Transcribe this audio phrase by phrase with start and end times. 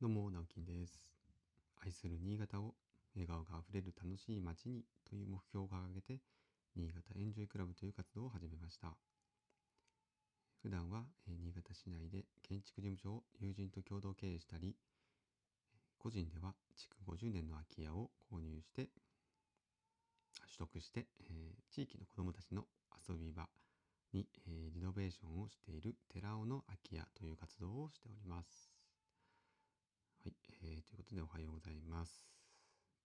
[0.00, 1.10] どうも、直樹です。
[1.84, 2.76] 愛する新潟を
[3.16, 6.20] 笑顔があふれる楽しい街にという目標を掲げて、
[6.76, 8.94] 新潟エンジョイクラブという活動を始めました。
[10.62, 14.76] 普段は、新潟市内で建築事務所を友人と共同経営したり、
[15.98, 18.90] 個人では築50年の空き家を購入して、
[20.46, 22.66] 取得して、え地域の子どもたちの
[23.08, 23.48] 遊び場
[24.12, 28.77] に、えリノベーションをしている寺尾の空き家という活動をしております。
[30.28, 32.28] はい、えーということでおはようございます。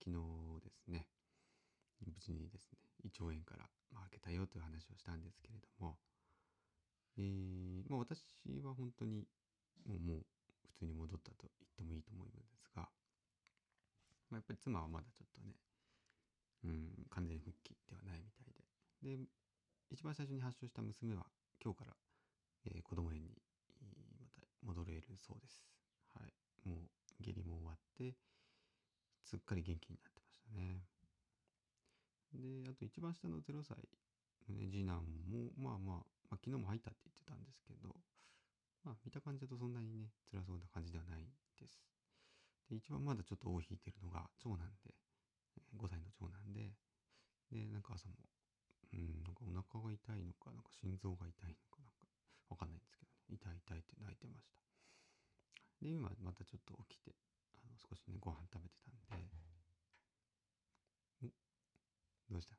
[0.03, 0.19] 昨日
[0.59, 1.07] ですね、
[2.03, 3.63] 無事にですね、胃腸炎から、
[3.95, 5.95] まあ、開けたよという話をしたんですけれども、
[7.15, 8.27] えーまあ、私
[8.59, 9.23] は本当に
[9.87, 10.25] もうもう
[10.67, 12.91] 普通に戻ったと言ってもいいと思うんですが、
[14.27, 15.55] まあ、やっぱり妻はまだちょっとね、
[16.65, 19.15] うん、完全復帰ではないみたいで。
[19.15, 19.23] で、
[19.95, 21.23] 一番最初に発症した娘は
[21.63, 21.95] 今日から、
[22.67, 23.31] えー子供園に
[24.19, 25.63] また戻れるそうです。
[26.19, 26.33] はい。
[26.67, 28.15] もう下痢も終わって、
[29.23, 30.83] すっかり元気になってましたね。
[32.33, 33.77] で、あと一番下の0歳
[34.49, 37.95] のね、次男も、まあまあ、まあ昨日も入ったって言ってたんですけど、
[38.83, 41.29] まあ見た感じだとそんなにね、辛そうな感じではない
[41.59, 41.79] です。
[42.69, 44.93] で、一番まだちょっと尾を引いてるのが長男で、
[45.77, 46.73] 5歳の長男で、
[47.51, 48.15] で、なんか朝も、
[48.93, 52.07] うん、なんかお腹が痛いのか、なんか心臓が痛いのか、なんか
[52.49, 54.72] わかんないんですけどね、痛い痛いって泣いてました。
[55.83, 57.13] で、今またちょっと起きて、
[57.51, 58.75] あの、少しね、ご飯食べて
[59.09, 59.43] たんで、
[62.31, 62.55] どうした？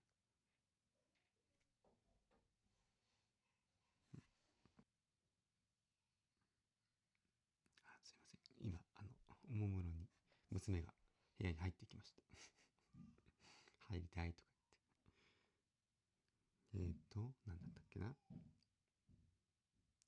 [7.87, 8.69] あ、すいません。
[8.69, 9.09] 今、あの、
[9.51, 10.07] おもむろに
[10.51, 10.93] 娘が
[11.39, 12.23] 部屋に入ってきました。
[13.89, 14.51] 入りたいとか
[16.75, 16.93] 言って。
[16.93, 18.07] えっ、ー、と、何だったっけな？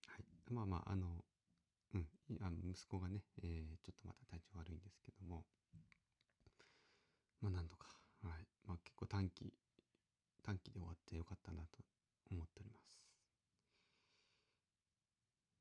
[0.06, 0.26] はい。
[0.52, 1.24] まあまあ、あの、
[2.40, 5.44] あの息子がね、えーちょっとまた体調悪いんですけども、
[7.40, 7.86] まあなんとか、
[8.22, 8.46] はい。
[8.66, 9.54] まあ結構短期、
[10.42, 11.84] 短期で終わってよかったなと
[12.30, 12.92] 思っております。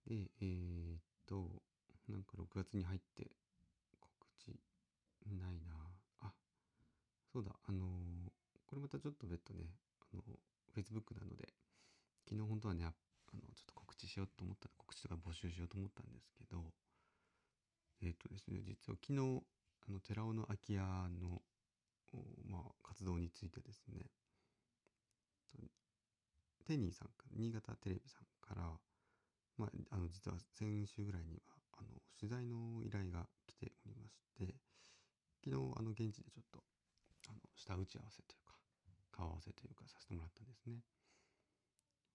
[0.06, 1.62] で、えーっと、
[2.08, 3.32] なんか6月に入って
[4.00, 4.48] 告知
[5.28, 5.74] ないな
[6.22, 6.34] あ、
[7.32, 8.32] そうだ、あのー
[8.68, 9.66] これまたちょっと別途ね、
[10.12, 10.24] あの、
[10.76, 11.54] Facebook なので、
[12.30, 12.90] 昨日本当はね、あ
[13.36, 16.45] の、ちょっと告知しようと思った、告知とか募集しようと思ったんですけど、
[18.46, 19.44] ですね、実は昨日、
[19.88, 21.42] あの、寺尾の空き家の、
[22.48, 24.06] まあ、活動についてですね、
[26.66, 28.80] テニーさんから、新潟テレビさんから、
[29.58, 31.42] まあ、あの、実は先週ぐらいには、
[31.78, 31.90] あの、
[32.20, 34.56] 取材の依頼が来ておりまして、
[35.44, 36.64] 昨日、あの、現地でちょっと、
[37.30, 38.56] あの、下打ち合わせというか、
[39.12, 40.82] 顔合わせというかさせてもらったんですね。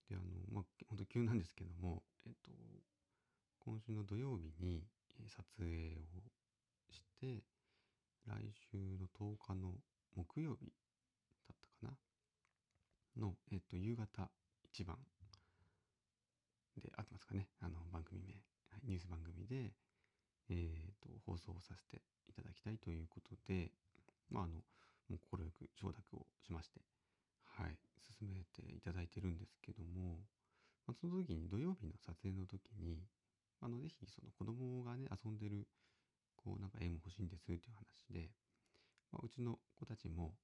[0.09, 2.51] で、あの、まあ、本当急なんですけども、えっと、
[3.61, 4.85] 今週の土曜日に
[5.29, 6.23] 撮影を
[6.91, 7.43] して、
[8.27, 9.75] 来週の10日の
[10.15, 10.73] 木曜日
[11.49, 11.93] だったか
[13.17, 13.23] な？
[13.23, 14.31] の、えっと、夕方
[14.65, 14.97] 一番
[16.81, 18.35] で、合ってますかねあの、番組名。
[18.71, 19.73] はい、ニュース番組で、
[20.49, 23.73] えっと、放送をさせていただきたいということで、
[24.31, 24.55] まあ、あの、
[25.09, 26.81] もう快く承諾をしまして、
[27.59, 27.77] はい、
[28.19, 30.21] 進めていただいてるんですけども、
[30.87, 33.03] まあ、その時に土曜日の撮影の時に、
[33.61, 35.67] あの、ぜひその子供がね、遊んでる、
[36.37, 38.31] こう、なんか絵も欲しいんですっていう話で、
[39.13, 40.35] まあ、うちの子たちも、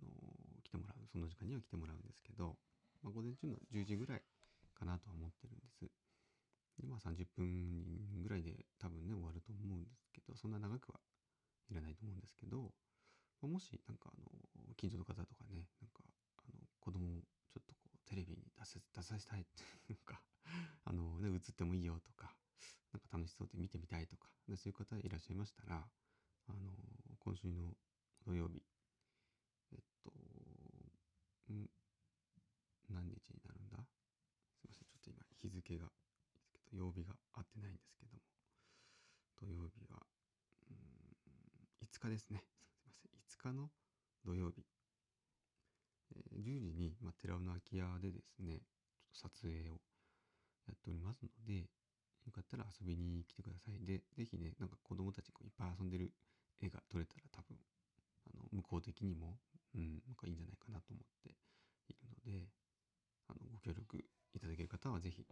[0.00, 0.10] あの
[0.62, 2.56] 来てもらう、その時間には来てもらうんですけど、
[3.02, 4.22] まあ、午前中の10時ぐらい
[4.74, 5.86] かなとは思ってるんです。
[6.80, 10.98] で、まあ30分ぐらいで多分ね、終わると思うんですけど、そんな長くは
[11.70, 12.72] いらないと思うんですけど、
[13.40, 20.20] まあもしなんかあの、近所の方とかね、なんか、あの、子供をちょっとこう、テレビに出せ、出させたいって、なんか、
[20.84, 22.12] あのね、映ってもいいよと、
[22.94, 25.82] なんか楽しそうで見てみたいとか、そういう方いらっしゃいましたら、
[26.46, 26.70] あの、
[27.18, 27.74] 今週の
[28.24, 28.62] 土曜日、
[29.72, 30.12] えっと、
[31.52, 31.66] ん？
[32.88, 33.82] 何日になるんだ？
[34.60, 38.22] すいません、ちょっと今日付が、ですけど曜日が合ってないんですけども、
[39.40, 40.06] 土曜日は、
[40.70, 42.44] うん、5日ですね。
[42.78, 43.10] すいません、
[43.50, 43.70] 5日の
[44.24, 44.64] 土曜日、
[46.14, 48.62] えー10時に、まあ、寺尾の空き家でですね、
[49.12, 49.80] ちょっと撮影を
[50.66, 51.68] やっておりますので、
[52.26, 53.84] よかったら遊びに来てください。
[53.84, 56.12] で、ぜひね、なんか子供たちこういっぱい遊んでる
[56.60, 57.58] 絵が撮れたら多分、
[58.32, 59.38] あの、向こう的にも、
[59.74, 61.36] うん、なんかいいんじゃないかなと思って
[61.88, 62.48] いるので、
[63.28, 65.26] あの、ご協力いただける方はぜひ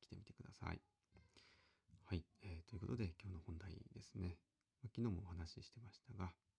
[0.00, 0.80] 来てみてください。
[2.04, 4.36] はい、えーということで今日の本題ですね。
[4.82, 6.52] 昨日もお話ししてましたが、えー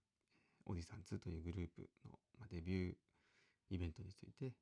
[0.66, 2.18] おじさん2というグループの、
[2.50, 2.96] デビュー
[3.70, 4.54] イベントについて、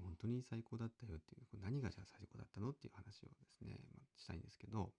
[0.00, 4.92] 本当に最高だったよっていう、何がじゃあ最高だったのっていう話をですね、まあ、したいんですけど、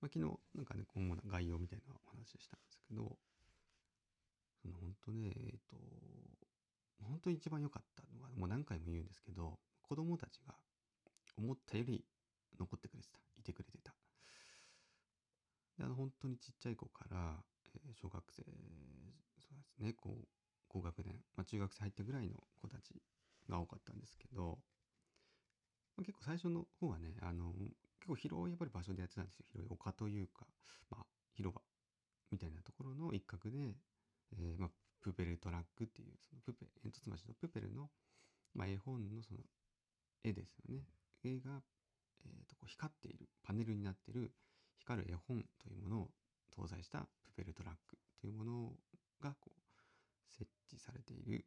[0.00, 3.16] まあ、昨日なんかね、主な概要みたいなお話をしたんですけど、
[4.62, 5.76] その本当ね、えっ、と、
[7.02, 10.54] 本当に一番良かったのは、もう何回も言うんですけど、子供たちが
[11.36, 12.04] 思ったより
[12.58, 13.94] 残ってくれてた、いてくれてた。
[15.78, 17.42] で、あの、本当にちっちゃい子から、
[17.74, 20.28] え小学生、そうですね、こう、
[20.74, 23.00] 高学年、まあ、中学生入ったぐらいの子たち
[23.48, 24.58] が多かったんですけど、
[25.96, 27.54] まあ、結構最初の方はね、あの、
[28.02, 29.44] 結構広いやっぱり場所でやってたんですよ。
[29.46, 30.46] 広い丘というか、
[30.90, 31.62] まあ、広場
[32.32, 33.76] みたいなところの一角で、
[34.34, 37.88] えーまあ、プペルトラックっていう、そのプペ、煙突町のプペルの、
[38.52, 39.40] まあ、絵本のその
[40.24, 40.82] 絵ですよね。
[41.22, 41.62] 絵が、
[42.26, 44.32] えーとこう光っている、パネルになっている
[44.78, 46.10] 光る絵本というものを
[46.50, 48.72] 搭載したプペルトラックというもの
[49.20, 49.63] がこう
[50.38, 51.44] 設置されている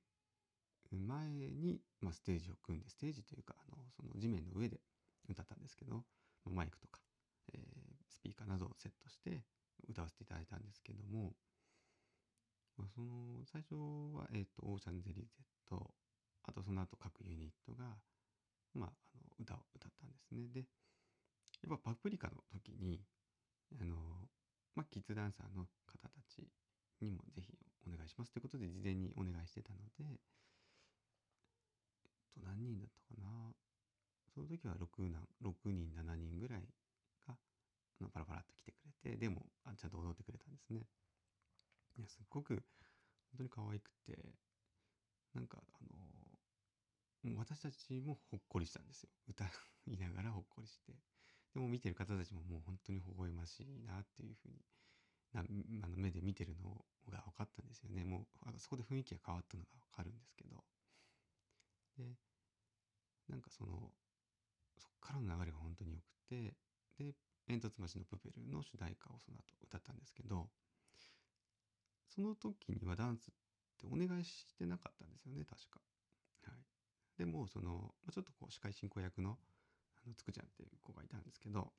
[0.92, 4.80] 前に、まあ、ステージを組んで、ステージというか、あの、その地面の上で
[5.30, 6.04] 歌ったんですけど、
[6.46, 7.02] マイクとか、
[7.54, 7.88] えー
[8.18, 9.44] スピーカーなどをセットして
[9.88, 11.34] 歌わせていただいたんですけども、
[12.78, 13.76] まあ、その、最初
[14.16, 15.28] は、えっ、と、オーシャンゼリゼ
[15.70, 15.94] と、
[16.44, 17.96] あとその後各ユニットが、
[18.74, 20.48] まあ、あの、歌を歌ったんですね。
[20.50, 20.66] で、
[21.62, 23.02] やっぱパプリカの時に、
[23.80, 23.96] あの、
[24.76, 26.48] まあ、キッズダンサーの方たち
[27.02, 27.54] にもぜひ
[27.88, 30.14] お願いしますということで事前にお願いしてたので、え
[32.08, 33.56] っと、何人だったかな。
[34.34, 36.62] その時は6男、6人、7人ぐらい
[37.28, 37.36] が、
[38.02, 40.86] のパラパラっと来てくれて、でも、あちゃんと踊ってくれたんですね。
[41.98, 42.62] いや、すっごく、
[43.32, 44.36] 本当に可愛くて、
[45.34, 45.84] なんか、あ
[47.26, 49.10] の、私たちもほっこりしたんですよ。
[49.28, 49.46] 歌
[49.88, 50.94] いながらほっこりして。
[51.54, 54.62] でも見てる方たちももう本当に微笑ましいなっていうふうに
[55.34, 58.04] なあの目で見てるのが分かったんですよね。
[58.04, 60.64] もうあそこで雰囲気が変わったのが分かるんですけど。
[61.98, 62.16] で、
[63.28, 63.92] なんかその、
[64.78, 66.56] そっからの流れが本当に良くて、
[66.98, 67.16] で、
[67.48, 70.50] 煙突町のプペルの主題歌をその後歌ったんですけど、
[72.08, 73.34] その時にはダンスっ
[73.78, 75.82] てお願いしてなかったんですよね、確か。
[76.44, 76.66] はい。
[77.18, 79.38] でも、その、ちょっとこう司会進行役の、
[80.04, 81.74] あの、つくちゃんっていう子がいたんですけど、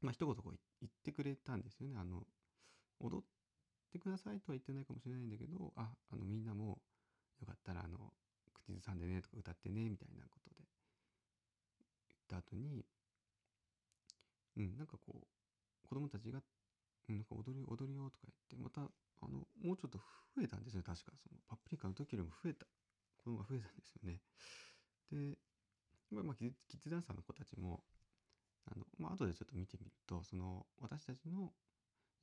[0.00, 1.96] まあ一言こう言ってくれたんですよね。
[1.98, 2.26] あの、
[3.00, 3.24] 踊っ
[3.92, 6.78] てくださいとは言ってないかもしれないんだけど、あ、あのみんなも
[7.40, 8.12] よかったらあの、
[8.54, 10.56] 口ずさんでねとか歌ってねみたいなことで
[12.08, 12.84] 言った後に、
[14.56, 16.40] うん、なんかこう、子供たちが、
[17.08, 19.98] うん、なんか踊るよ踊るよとか言って、また、あの、もうちょっと
[20.34, 21.12] 増えたんですよ、確か。
[21.22, 22.66] そのパプリカの時よりも増えた。
[23.18, 24.20] 子供が増えたんですよね。
[25.10, 25.38] で、
[26.10, 27.82] まあ、まあ、キッズキッズダンサーの子たちも、
[28.66, 31.52] あの、まあ、後でちょっと見てみると、その、私たちの、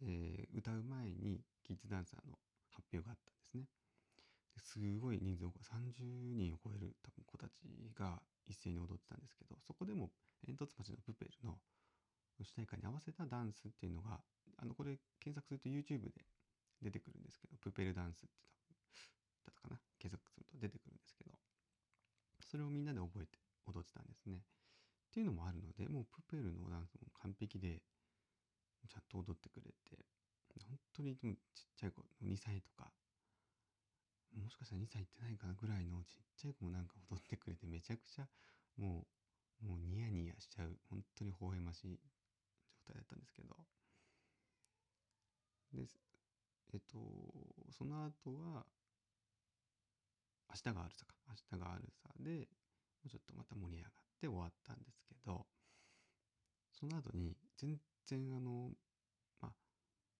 [0.03, 2.37] えー歌う前にキッズダンサーの
[2.69, 3.65] 発表があったんですね。
[4.57, 10.11] すごい人数を30人を超える多分子たちが一斉に踊ってたんですけど、そこでも
[10.45, 11.57] 煙突町のプペルの
[12.41, 14.19] 主題歌に合わせたダンスっていうのが、
[14.57, 16.25] あの、これ検索すると YouTube で
[16.81, 18.75] 出てくるんですけど、プペルダンスって多分、
[19.45, 19.79] だったかな？
[19.99, 21.31] 検索すると出てくるんですけど、
[22.45, 24.37] それをみんなで覚えて踊ってたんですね。
[24.37, 24.39] っ
[25.13, 27.81] ていうのもあるので、もうプペルのダンスも完璧で、
[28.87, 30.05] ちゃんと踊ってくれて、
[30.67, 32.91] 本当にでもちっちゃい子、2歳とか、
[34.35, 38.27] もしかしたら2歳いってないかなぐらいのちっちゃい子もなんか踊ってくれて、めちゃくちゃ
[38.77, 39.05] も
[39.61, 41.99] う、もうニヤニヤしちゃう、本当に微笑ましい
[42.87, 43.55] 状態だったんですけど、
[45.73, 45.87] で、
[46.73, 46.97] えっと、
[47.71, 48.65] その後は、
[50.49, 52.47] 明日があるさか、明日があるさで、
[53.01, 55.45] もうちょっとまた盛り上がって終わったんですけど、
[56.83, 58.71] その後に全然あの、
[59.41, 59.51] まあ、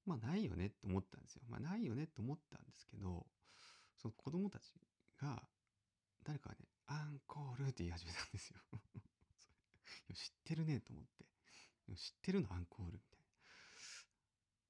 [0.05, 1.41] まあないよねって思ったんですよ。
[1.49, 3.25] まあないよねって思ったんですけど、
[4.01, 4.71] その子供たち
[5.21, 5.43] が、
[6.25, 8.59] 誰かがね、アンコールって言い始めたんですよ。
[10.15, 11.25] 知ってるねと思って。
[11.97, 13.25] 知ってるのアンコールみたいな。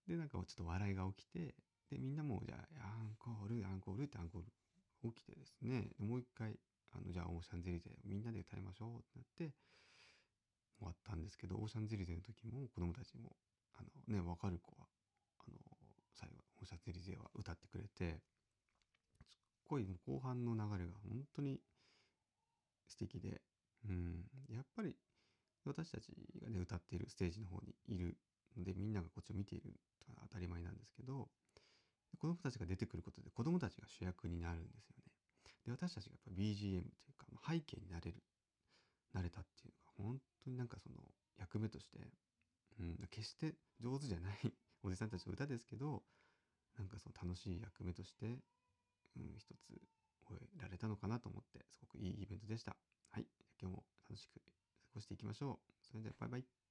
[0.08, 1.54] で、なんかちょっと笑いが起きて、
[1.92, 6.60] で、みんなもじゃあ、アンコール、アンコールってアンコール起きてですね、もう一回、
[6.90, 9.54] あの、じゃあ、オーシャンゼリゼみんなで歌いましょうってなって、
[10.78, 13.36] 終わったんですけど、オーシャンゼリゼの時も子供たちも、
[13.76, 14.88] あのね、わかる子は、
[15.48, 15.58] あの、
[16.14, 18.22] 最後、オーシャンゼリゼは歌ってくれて、
[19.24, 21.60] すっごいもう後半の流れが本当に
[22.88, 23.42] 素敵で、
[23.88, 24.96] うん、やっぱり
[25.66, 26.12] 私たち
[26.42, 28.18] がね、歌っているステージの方にいる
[28.58, 29.74] ので、みんながこっちを見ている
[30.10, 31.30] のが当たり前なんですけど、
[32.20, 35.04] 子供たちが出てくることで子供たちが主役になるんですよね。
[35.66, 38.24] で、私たちがやっぱ BGM というか、背景になれる、
[39.14, 39.46] なれたっ、
[40.46, 40.96] 当になんかその
[41.38, 42.00] 役目として、
[42.80, 46.04] うん、決して上手じゃない おじさんたちの歌ですけど、
[46.78, 48.40] なんかその楽しい役目として、
[49.16, 49.82] うん、一つ
[50.28, 52.76] 終えられたのかなと思って、すごくいいイベントでした。
[53.10, 53.28] はい。
[53.60, 54.42] 今日も楽しく過
[54.96, 55.74] ごしていきましょう。
[55.86, 56.63] それではバイバイ。